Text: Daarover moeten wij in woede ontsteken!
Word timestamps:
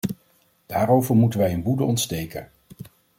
Daarover 0.65 1.15
moeten 1.15 1.39
wij 1.39 1.49
in 1.51 1.63
woede 1.63 1.83
ontsteken! 1.83 2.51